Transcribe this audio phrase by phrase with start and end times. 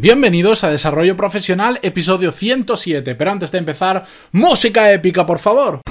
[0.00, 3.14] Bienvenidos a Desarrollo Profesional, episodio 107.
[3.16, 5.82] Pero antes de empezar, música épica, por favor.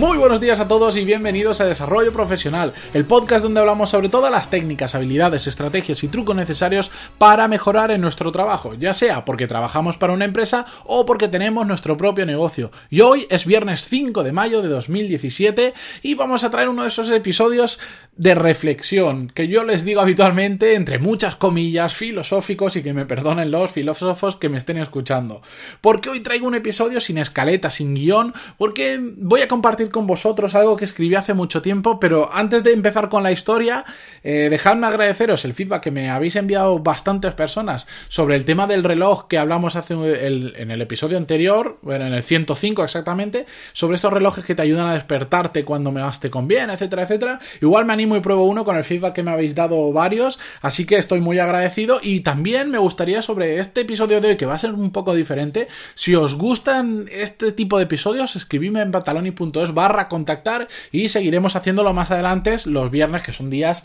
[0.00, 4.08] Muy buenos días a todos y bienvenidos a Desarrollo Profesional, el podcast donde hablamos sobre
[4.08, 9.26] todas las técnicas, habilidades, estrategias y trucos necesarios para mejorar en nuestro trabajo, ya sea
[9.26, 12.70] porque trabajamos para una empresa o porque tenemos nuestro propio negocio.
[12.88, 16.88] Y hoy es viernes 5 de mayo de 2017 y vamos a traer uno de
[16.88, 17.78] esos episodios
[18.20, 23.50] de reflexión que yo les digo habitualmente entre muchas comillas filosóficos y que me perdonen
[23.50, 25.40] los filósofos que me estén escuchando.
[25.80, 30.54] Porque hoy traigo un episodio sin escaleta, sin guion, porque voy a compartir con vosotros
[30.54, 33.86] algo que escribí hace mucho tiempo, pero antes de empezar con la historia,
[34.22, 38.84] eh, dejadme agradeceros el feedback que me habéis enviado bastantes personas sobre el tema del
[38.84, 44.12] reloj que hablamos hace en el episodio anterior, bueno, en el 105 exactamente, sobre estos
[44.12, 47.40] relojes que te ayudan a despertarte cuando me te conviene, etcétera, etcétera.
[47.62, 50.86] Igual me animo y pruebo uno con el feedback que me habéis dado varios, así
[50.86, 52.00] que estoy muy agradecido.
[52.02, 55.14] Y también me gustaría sobre este episodio de hoy que va a ser un poco
[55.14, 61.56] diferente, si os gustan este tipo de episodios, escribidme en pantaloni.es barra contactar y seguiremos
[61.56, 63.84] haciéndolo más adelante los viernes que son días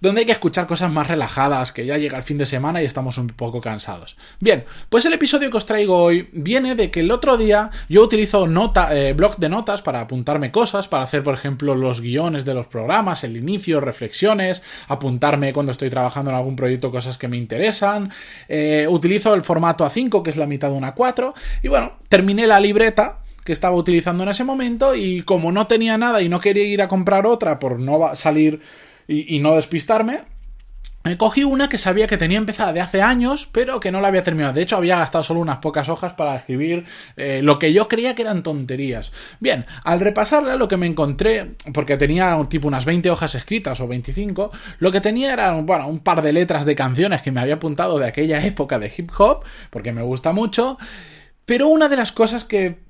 [0.00, 2.84] donde hay que escuchar cosas más relajadas, que ya llega el fin de semana y
[2.84, 4.16] estamos un poco cansados.
[4.40, 8.02] Bien, pues el episodio que os traigo hoy viene de que el otro día yo
[8.02, 12.44] utilizo nota, eh, blog de notas para apuntarme cosas, para hacer, por ejemplo, los guiones
[12.44, 17.28] de los programas, el inicio, reflexiones, apuntarme cuando estoy trabajando en algún proyecto cosas que
[17.28, 18.10] me interesan.
[18.48, 22.46] Eh, utilizo el formato A5, que es la mitad de una 4, y bueno, terminé
[22.46, 26.38] la libreta que estaba utilizando en ese momento y como no tenía nada y no
[26.38, 28.60] quería ir a comprar otra por no salir
[29.08, 30.20] y, no despistarme,
[31.02, 34.08] me cogí una que sabía que tenía empezada de hace años, pero que no la
[34.08, 34.52] había terminado.
[34.52, 36.84] De hecho, había gastado solo unas pocas hojas para escribir
[37.16, 39.10] eh, lo que yo creía que eran tonterías.
[39.40, 43.88] Bien, al repasarla, lo que me encontré, porque tenía tipo unas 20 hojas escritas o
[43.88, 44.50] 25,
[44.80, 47.98] lo que tenía era, bueno, un par de letras de canciones que me había apuntado
[47.98, 50.76] de aquella época de hip hop, porque me gusta mucho.
[51.46, 52.86] Pero una de las cosas que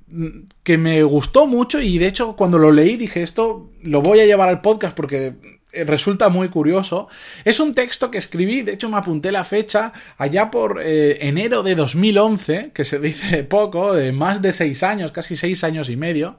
[0.63, 4.25] que me gustó mucho y de hecho cuando lo leí dije esto lo voy a
[4.25, 5.35] llevar al podcast porque
[5.73, 7.09] resulta muy curioso.
[7.45, 11.63] Es un texto que escribí, de hecho me apunté la fecha allá por eh, enero
[11.63, 15.97] de 2011, que se dice poco, de más de seis años, casi seis años y
[15.97, 16.39] medio,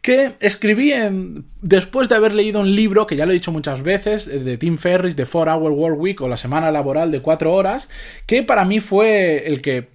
[0.00, 3.82] que escribí en, después de haber leído un libro, que ya lo he dicho muchas
[3.82, 7.52] veces, de Tim Ferris, de 4 Hour Work Week o la semana laboral de cuatro
[7.52, 7.88] horas,
[8.26, 9.88] que para mí fue el que eh,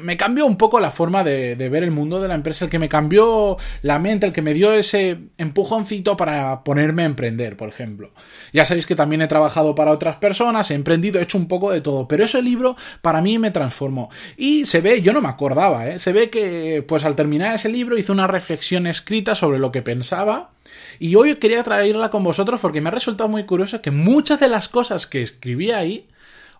[0.00, 2.80] me cambió un poco la forma de, ver el mundo de la empresa, el que
[2.80, 7.68] me cambió la mente, el que me dio ese empujoncito para ponerme a emprender, por
[7.68, 8.10] ejemplo.
[8.52, 11.70] Ya sabéis que también he trabajado para otras personas, he emprendido, he hecho un poco
[11.70, 14.10] de todo, pero ese libro para mí me transformó.
[14.36, 16.00] Y se ve, yo no me acordaba, ¿eh?
[16.00, 19.82] se ve que pues al terminar ese libro hice una reflexión escrita sobre lo que
[19.82, 20.50] pensaba.
[20.98, 24.48] Y hoy quería traerla con vosotros porque me ha resultado muy curioso que muchas de
[24.48, 26.08] las cosas que escribí ahí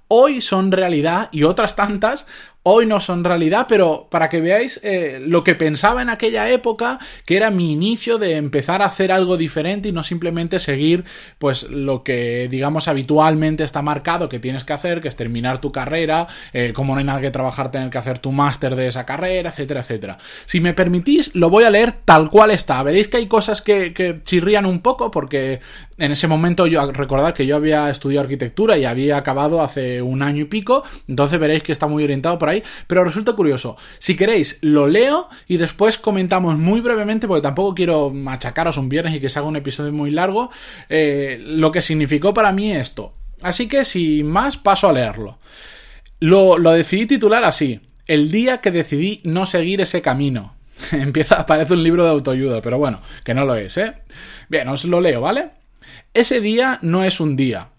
[0.08, 2.26] hoy son realidad y otras tantas
[2.69, 6.99] hoy no son realidad, pero para que veáis eh, lo que pensaba en aquella época,
[7.25, 11.05] que era mi inicio de empezar a hacer algo diferente y no simplemente seguir
[11.38, 15.71] pues lo que digamos habitualmente está marcado que tienes que hacer, que es terminar tu
[15.71, 19.06] carrera, eh, como no hay nada que trabajar, tener que hacer tu máster de esa
[19.06, 20.19] carrera, etcétera, etcétera.
[20.44, 22.82] Si me permitís, lo voy a leer tal cual está.
[22.82, 25.60] Veréis que hay cosas que, que chirrían un poco porque
[25.99, 30.22] en ese momento yo recordad que yo había estudiado arquitectura y había acabado hace un
[30.22, 32.56] año y pico, entonces veréis que está muy orientado por ahí
[32.87, 33.77] pero resulta curioso.
[33.99, 39.15] Si queréis, lo leo y después comentamos muy brevemente, porque tampoco quiero machacaros un viernes
[39.17, 40.50] y que se haga un episodio muy largo,
[40.89, 43.15] eh, lo que significó para mí esto.
[43.43, 45.39] Así que sin más, paso a leerlo.
[46.21, 47.81] Lo, lo decidí titular así.
[48.06, 50.55] El día que decidí no seguir ese camino.
[50.93, 53.94] Empieza, parece un libro de autoayuda, pero bueno, que no lo es, ¿eh?
[54.49, 55.50] Bien, os lo leo, ¿vale?
[56.15, 57.71] Ese día no es un día,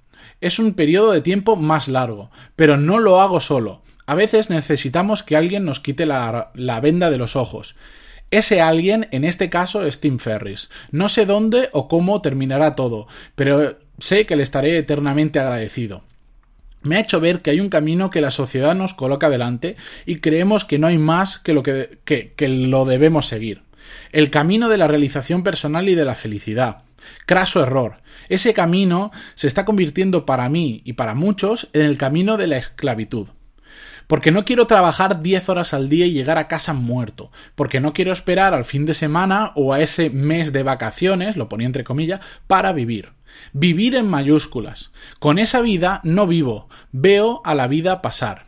[0.42, 3.82] es un periodo de tiempo más largo, pero no lo hago solo.
[4.08, 6.52] A veces necesitamos que alguien nos quite la,
[6.82, 7.76] venda de los ojos.
[8.32, 10.70] Ese alguien, en este caso, es Tim Ferris.
[10.92, 16.04] No sé dónde o cómo terminará todo, pero sé que le estaré eternamente agradecido.
[16.84, 19.76] Me ha hecho ver que hay un camino que la sociedad nos coloca delante
[20.06, 23.64] y creemos que no hay más que lo que, que lo debemos seguir.
[24.14, 26.84] El camino de la realización personal y de la felicidad.
[27.26, 27.98] Craso error.
[28.30, 32.58] Ese camino se está convirtiendo para mí y para muchos en el camino de la
[32.58, 33.28] esclavitud.
[34.08, 37.32] Porque no quiero trabajar 10 horas al día y llegar a casa muerto.
[37.56, 41.50] Porque no quiero esperar al fin de semana o a ese mes de vacaciones, lo
[41.50, 43.12] ponía entre comillas, para vivir.
[43.54, 44.92] Vivir en mayúsculas.
[45.20, 48.46] Con esa vida no vivo, veo a la vida pasar.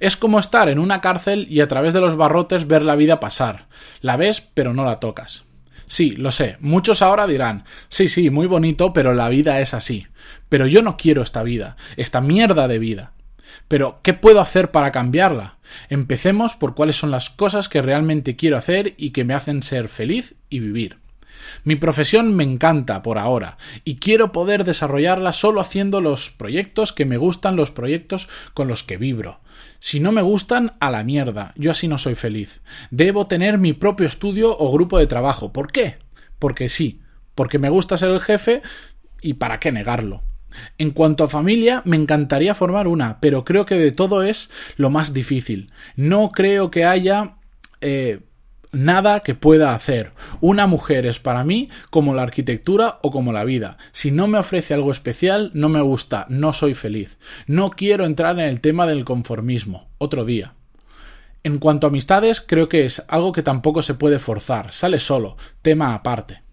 [0.00, 3.20] Es como estar en una cárcel y a través de los barrotes ver la vida
[3.20, 3.66] pasar.
[4.00, 5.44] La ves, pero no la tocas.
[5.86, 10.06] Sí, lo sé, muchos ahora dirán, sí, sí, muy bonito, pero la vida es así.
[10.48, 13.12] Pero yo no quiero esta vida, esta mierda de vida.
[13.68, 15.56] Pero, ¿qué puedo hacer para cambiarla?
[15.88, 19.88] Empecemos por cuáles son las cosas que realmente quiero hacer y que me hacen ser
[19.88, 20.98] feliz y vivir.
[21.64, 27.04] Mi profesión me encanta por ahora y quiero poder desarrollarla solo haciendo los proyectos que
[27.04, 29.40] me gustan, los proyectos con los que vibro.
[29.78, 32.60] Si no me gustan, a la mierda, yo así no soy feliz.
[32.90, 35.52] Debo tener mi propio estudio o grupo de trabajo.
[35.52, 35.98] ¿Por qué?
[36.38, 37.00] Porque sí,
[37.34, 38.62] porque me gusta ser el jefe
[39.20, 40.22] y para qué negarlo.
[40.78, 44.90] En cuanto a familia, me encantaría formar una, pero creo que de todo es lo
[44.90, 45.70] más difícil.
[45.96, 47.36] No creo que haya
[47.80, 48.20] eh,
[48.74, 50.12] nada que pueda hacer.
[50.40, 53.78] Una mujer es para mí como la arquitectura o como la vida.
[53.92, 57.16] Si no me ofrece algo especial, no me gusta, no soy feliz.
[57.46, 59.88] No quiero entrar en el tema del conformismo.
[59.98, 60.54] Otro día.
[61.42, 65.36] En cuanto a amistades, creo que es algo que tampoco se puede forzar, sale solo,
[65.60, 66.43] tema aparte.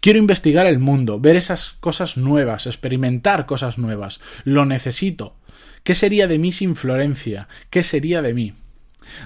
[0.00, 4.20] Quiero investigar el mundo, ver esas cosas nuevas, experimentar cosas nuevas.
[4.44, 5.36] Lo necesito.
[5.82, 7.48] ¿Qué sería de mí sin Florencia?
[7.70, 8.54] ¿Qué sería de mí?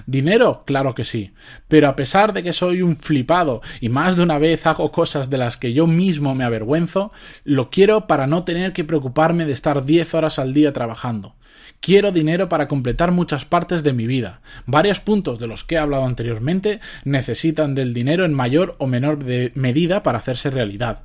[0.05, 0.63] ¿Dinero?
[0.65, 1.33] Claro que sí.
[1.67, 5.29] Pero a pesar de que soy un flipado y más de una vez hago cosas
[5.29, 7.11] de las que yo mismo me avergüenzo,
[7.43, 11.35] lo quiero para no tener que preocuparme de estar diez horas al día trabajando.
[11.79, 14.41] Quiero dinero para completar muchas partes de mi vida.
[14.65, 19.19] Varios puntos de los que he hablado anteriormente necesitan del dinero en mayor o menor
[19.55, 21.03] medida para hacerse realidad.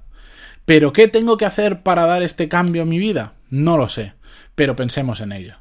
[0.64, 3.32] ¿Pero qué tengo que hacer para dar este cambio en mi vida?
[3.50, 4.12] No lo sé,
[4.54, 5.54] pero pensemos en ello.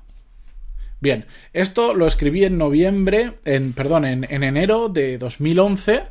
[0.99, 6.03] Bien, esto lo escribí en noviembre, en, perdón, en, en enero de 2011.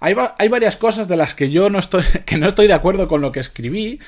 [0.00, 3.08] Hay, hay, varias cosas de las que yo no estoy, que no estoy de acuerdo
[3.08, 3.98] con lo que escribí.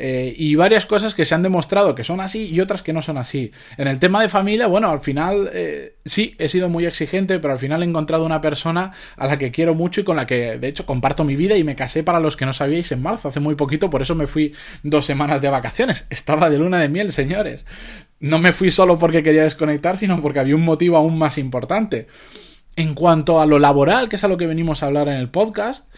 [0.00, 3.02] Eh, y varias cosas que se han demostrado que son así y otras que no
[3.02, 3.50] son así.
[3.76, 7.52] En el tema de familia, bueno, al final eh, sí, he sido muy exigente, pero
[7.52, 10.56] al final he encontrado una persona a la que quiero mucho y con la que,
[10.56, 13.26] de hecho, comparto mi vida y me casé para los que no sabíais en marzo,
[13.26, 16.06] hace muy poquito, por eso me fui dos semanas de vacaciones.
[16.10, 17.66] Estaba de luna de miel, señores.
[18.20, 22.06] No me fui solo porque quería desconectar, sino porque había un motivo aún más importante.
[22.76, 25.30] En cuanto a lo laboral, que es a lo que venimos a hablar en el
[25.30, 25.88] podcast,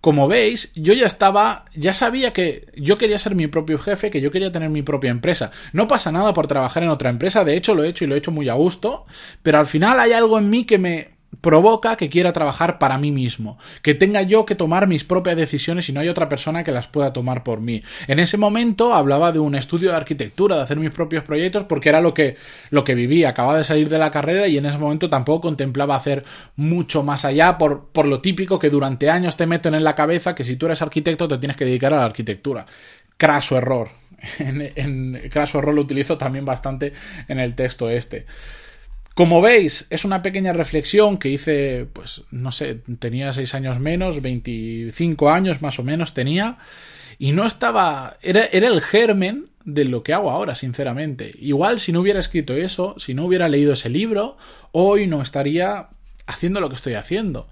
[0.00, 4.20] como veis, yo ya estaba, ya sabía que yo quería ser mi propio jefe, que
[4.20, 5.50] yo quería tener mi propia empresa.
[5.72, 8.14] No pasa nada por trabajar en otra empresa, de hecho lo he hecho y lo
[8.14, 9.06] he hecho muy a gusto,
[9.42, 13.12] pero al final hay algo en mí que me, provoca que quiera trabajar para mí
[13.12, 16.72] mismo, que tenga yo que tomar mis propias decisiones y no hay otra persona que
[16.72, 17.82] las pueda tomar por mí.
[18.06, 21.88] En ese momento hablaba de un estudio de arquitectura, de hacer mis propios proyectos, porque
[21.88, 22.36] era lo que,
[22.70, 25.96] lo que vivía, acababa de salir de la carrera y en ese momento tampoco contemplaba
[25.96, 26.24] hacer
[26.56, 30.34] mucho más allá por, por lo típico que durante años te meten en la cabeza
[30.34, 32.66] que si tú eres arquitecto te tienes que dedicar a la arquitectura.
[33.16, 33.90] Craso error.
[35.30, 36.92] Craso error lo utilizo también bastante
[37.28, 38.26] en el texto este.
[39.18, 44.22] Como veis, es una pequeña reflexión que hice, pues no sé, tenía 6 años menos,
[44.22, 46.58] 25 años más o menos tenía,
[47.18, 51.32] y no estaba, era, era el germen de lo que hago ahora, sinceramente.
[51.40, 54.36] Igual si no hubiera escrito eso, si no hubiera leído ese libro,
[54.70, 55.88] hoy no estaría
[56.28, 57.48] haciendo lo que estoy haciendo.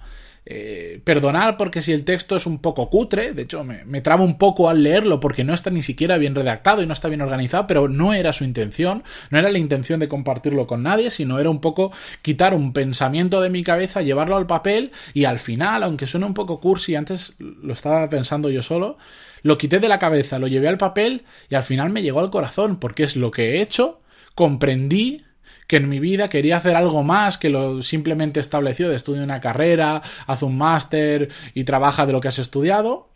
[0.49, 4.23] Eh, perdonar porque si el texto es un poco cutre, de hecho me, me trabo
[4.23, 7.21] un poco al leerlo porque no está ni siquiera bien redactado y no está bien
[7.21, 11.41] organizado, pero no era su intención, no era la intención de compartirlo con nadie, sino
[11.41, 11.91] era un poco
[12.23, 16.35] quitar un pensamiento de mi cabeza, llevarlo al papel y al final, aunque suene un
[16.35, 18.99] poco cursi, antes lo estaba pensando yo solo,
[19.43, 22.31] lo quité de la cabeza, lo llevé al papel y al final me llegó al
[22.31, 24.01] corazón porque es lo que he hecho,
[24.37, 25.26] comprendí
[25.67, 29.41] que en mi vida quería hacer algo más que lo simplemente establecido de estudio una
[29.41, 33.09] carrera, haz un máster y trabaja de lo que has estudiado.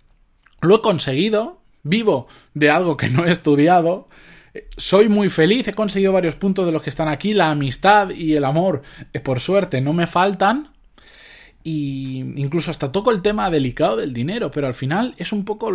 [0.61, 4.09] Lo he conseguido, vivo de algo que no he estudiado,
[4.77, 8.35] soy muy feliz, he conseguido varios puntos de los que están aquí, la amistad y
[8.35, 8.83] el amor,
[9.13, 10.73] eh, por suerte, no me faltan.
[11.63, 15.71] Y incluso hasta toco el tema delicado del dinero, pero al final es un poco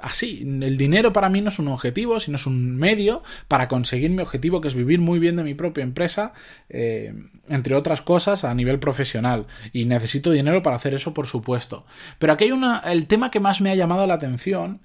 [0.00, 0.42] así.
[0.42, 4.22] El dinero para mí no es un objetivo, sino es un medio para conseguir mi
[4.22, 6.32] objetivo, que es vivir muy bien de mi propia empresa,
[6.68, 7.14] eh,
[7.48, 9.46] entre otras cosas, a nivel profesional.
[9.72, 11.86] Y necesito dinero para hacer eso, por supuesto.
[12.18, 14.80] Pero aquí hay una, el tema que más me ha llamado la atención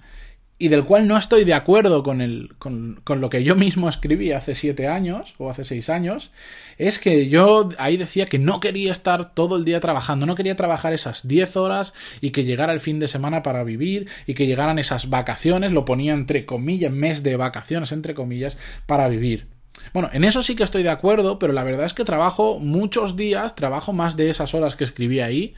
[0.56, 3.88] y del cual no estoy de acuerdo con, el, con, con, lo que yo mismo
[3.88, 6.30] escribí hace siete años o hace seis años,
[6.78, 10.54] es que yo ahí decía que no quería estar todo el día trabajando, no quería
[10.54, 14.46] trabajar esas diez horas y que llegara el fin de semana para vivir y que
[14.46, 18.56] llegaran esas vacaciones, lo ponía entre comillas, mes de vacaciones, entre comillas,
[18.86, 19.48] para vivir.
[19.92, 23.16] Bueno, en eso sí que estoy de acuerdo, pero la verdad es que trabajo muchos
[23.16, 25.54] días, trabajo más de esas horas que escribí ahí,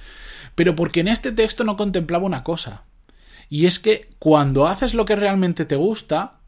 [0.55, 2.85] pero porque en este texto no contemplaba una cosa
[3.49, 6.41] y es que cuando haces lo que realmente te gusta,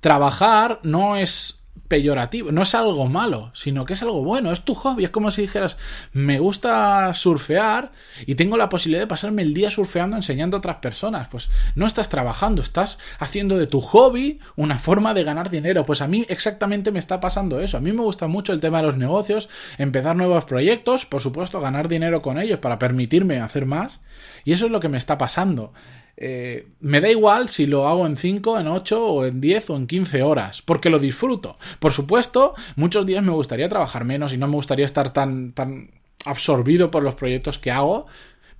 [0.00, 4.74] trabajar no es peyorativo, no es algo malo, sino que es algo bueno, es tu
[4.74, 5.76] hobby, es como si dijeras,
[6.12, 7.92] me gusta surfear
[8.26, 11.86] y tengo la posibilidad de pasarme el día surfeando enseñando a otras personas, pues no
[11.86, 16.24] estás trabajando, estás haciendo de tu hobby una forma de ganar dinero, pues a mí
[16.28, 19.48] exactamente me está pasando eso, a mí me gusta mucho el tema de los negocios,
[19.76, 24.00] empezar nuevos proyectos, por supuesto ganar dinero con ellos para permitirme hacer más,
[24.44, 25.72] y eso es lo que me está pasando.
[26.16, 29.76] Eh, me da igual si lo hago en 5, en 8 o en 10 o
[29.76, 31.56] en 15 horas, porque lo disfruto.
[31.78, 35.90] Por supuesto, muchos días me gustaría trabajar menos y no me gustaría estar tan, tan
[36.24, 38.06] absorbido por los proyectos que hago,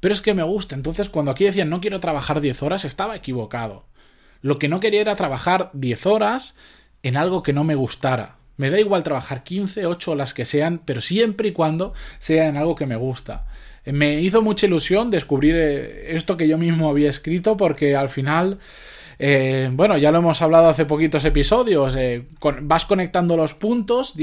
[0.01, 0.75] pero es que me gusta.
[0.75, 3.85] Entonces, cuando aquí decían no quiero trabajar 10 horas, estaba equivocado.
[4.43, 6.57] Lo que no quería era trabajar 10 horas
[7.03, 8.37] en algo que no me gustara.
[8.57, 12.49] Me da igual trabajar 15, 8 o las que sean, pero siempre y cuando sea
[12.49, 13.47] en algo que me gusta
[13.87, 18.59] me hizo mucha ilusión descubrir eh, esto que yo mismo había escrito porque al final
[19.27, 21.95] eh, bueno, ya lo hemos hablado hace poquitos episodios.
[21.97, 22.27] Eh,
[22.61, 24.15] vas conectando los puntos,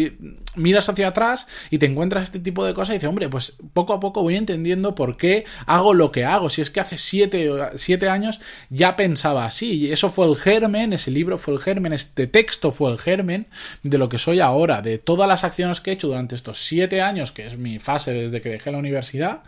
[0.55, 3.93] miras hacia atrás y te encuentras este tipo de cosas y dices, hombre, pues poco
[3.93, 6.51] a poco voy entendiendo por qué hago lo que hago.
[6.51, 9.87] Si es que hace siete, siete años ya pensaba así.
[9.87, 13.47] Y eso fue el germen, ese libro fue el germen, este texto fue el germen
[13.81, 17.01] de lo que soy ahora, de todas las acciones que he hecho durante estos siete
[17.01, 19.41] años, que es mi fase desde que dejé la universidad,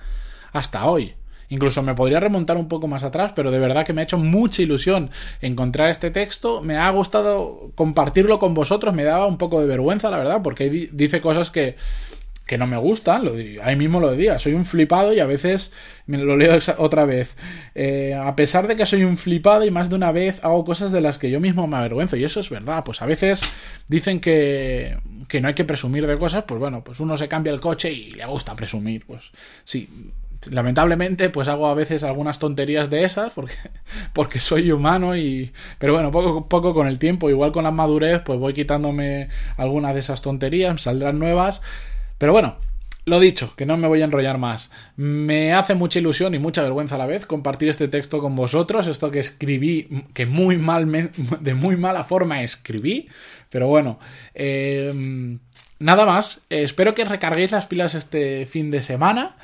[0.52, 1.14] hasta hoy.
[1.54, 4.18] Incluso me podría remontar un poco más atrás, pero de verdad que me ha hecho
[4.18, 6.62] mucha ilusión encontrar este texto.
[6.62, 10.90] Me ha gustado compartirlo con vosotros, me daba un poco de vergüenza, la verdad, porque
[10.92, 11.76] dice cosas que,
[12.48, 15.72] que no me gustan, lo, ahí mismo lo diría, soy un flipado y a veces
[16.08, 17.36] me lo leo otra vez.
[17.76, 20.92] Eh, a pesar de que soy un flipado y más de una vez hago cosas
[20.92, 23.42] de las que yo mismo me avergüenzo y eso es verdad, pues a veces
[23.88, 27.54] dicen que, que no hay que presumir de cosas, pues bueno, pues uno se cambia
[27.54, 29.30] el coche y le gusta presumir, pues
[29.66, 29.88] sí,
[30.52, 33.56] lamentablemente pues hago a veces algunas tonterías de esas porque,
[34.14, 38.22] porque soy humano y pero bueno poco poco con el tiempo igual con la madurez
[38.24, 41.62] pues voy quitándome algunas de esas tonterías saldrán nuevas
[42.18, 42.58] pero bueno
[43.06, 44.72] lo dicho, que no me voy a enrollar más.
[44.96, 48.88] Me hace mucha ilusión y mucha vergüenza a la vez compartir este texto con vosotros,
[48.88, 50.90] esto que escribí, que muy mal,
[51.42, 53.10] de muy mala forma escribí,
[53.50, 54.00] pero bueno,
[54.34, 55.38] eh,
[55.80, 56.44] nada más.
[56.50, 59.36] espero que recarguéis las pilas este fin de semana.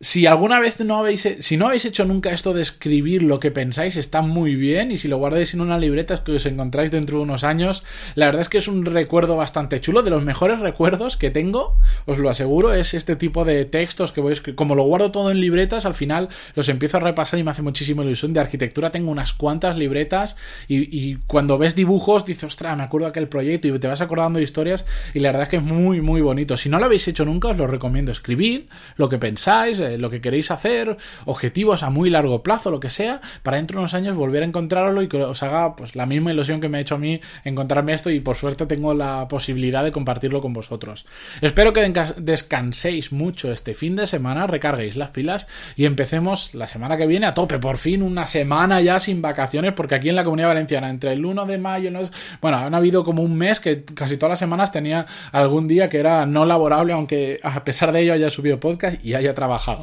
[0.00, 3.50] Si alguna vez no habéis, si no habéis hecho nunca esto de escribir lo que
[3.50, 4.92] pensáis, está muy bien.
[4.92, 7.82] Y si lo guardáis en una libreta que os encontráis dentro de unos años,
[8.14, 10.04] la verdad es que es un recuerdo bastante chulo.
[10.04, 11.76] De los mejores recuerdos que tengo,
[12.06, 14.54] os lo aseguro, es este tipo de textos que voy a escribir.
[14.54, 17.62] Como lo guardo todo en libretas, al final los empiezo a repasar y me hace
[17.62, 18.32] muchísima ilusión.
[18.32, 20.36] De arquitectura tengo unas cuantas libretas
[20.68, 24.44] y, cuando ves dibujos dices, ostras, me acuerdo aquel proyecto y te vas acordando de
[24.44, 24.84] historias.
[25.12, 26.56] Y la verdad es que es muy, muy bonito.
[26.56, 28.12] Si no lo habéis hecho nunca, os lo recomiendo.
[28.12, 32.90] Escribid lo que pensáis lo que queréis hacer, objetivos a muy largo plazo, lo que
[32.90, 36.04] sea, para dentro de unos años volver a encontrarlo y que os haga pues la
[36.04, 39.28] misma ilusión que me ha hecho a mí encontrarme esto y por suerte tengo la
[39.28, 41.06] posibilidad de compartirlo con vosotros.
[41.40, 46.96] Espero que descanséis mucho este fin de semana, recarguéis las pilas y empecemos la semana
[46.96, 50.24] que viene a tope, por fin una semana ya sin vacaciones, porque aquí en la
[50.24, 52.00] Comunidad Valenciana, entre el 1 de mayo, no
[52.40, 55.98] bueno, han habido como un mes que casi todas las semanas tenía algún día que
[55.98, 59.77] era no laborable, aunque a pesar de ello haya subido podcast y haya trabajado.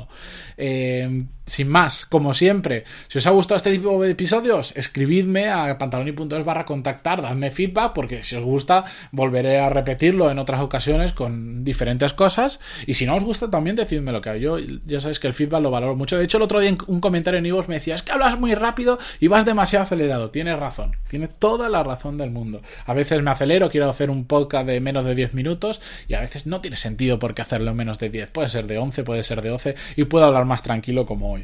[0.58, 5.78] Eh, sin más, como siempre, si os ha gustado este tipo de episodios, escribidme a
[5.78, 11.12] pantaloni.es barra contactar, dadme feedback, porque si os gusta, volveré a repetirlo en otras ocasiones
[11.12, 12.60] con diferentes cosas.
[12.88, 15.62] Y si no os gusta, también decidme lo que yo ya sabéis que el feedback
[15.62, 16.18] lo valoro mucho.
[16.18, 18.40] De hecho, el otro día en un comentario en Ivos me decía, es que hablas
[18.40, 20.32] muy rápido y vas demasiado acelerado.
[20.32, 22.62] Tienes razón, tiene toda la razón del mundo.
[22.88, 26.22] A veces me acelero, quiero hacer un podcast de menos de 10 minutos y a
[26.22, 28.30] veces no tiene sentido por qué hacerlo en menos de 10.
[28.30, 31.38] Puede ser de 11, puede ser de 12 y puedo hablar más tranquilo como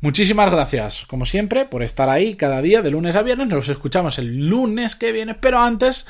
[0.00, 3.48] Muchísimas gracias, como siempre, por estar ahí cada día de lunes a viernes.
[3.48, 6.06] Nos escuchamos el lunes que viene, pero antes,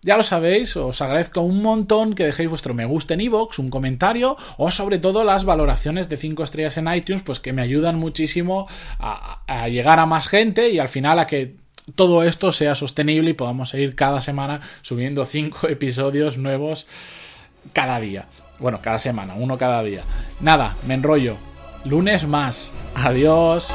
[0.00, 3.68] ya lo sabéis, os agradezco un montón que dejéis vuestro me gusta en iVoox, un
[3.68, 7.98] comentario o sobre todo las valoraciones de 5 estrellas en iTunes, pues que me ayudan
[7.98, 8.68] muchísimo
[8.98, 11.56] a, a llegar a más gente y al final a que
[11.94, 16.86] todo esto sea sostenible y podamos seguir cada semana subiendo 5 episodios nuevos
[17.74, 18.26] cada día.
[18.58, 20.02] Bueno, cada semana, uno cada día.
[20.40, 21.36] Nada, me enrollo.
[21.84, 22.72] Lunes más.
[22.94, 23.68] Adiós.